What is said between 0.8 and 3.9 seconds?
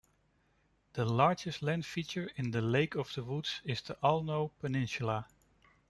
The largest land feature in Lake of the Woods is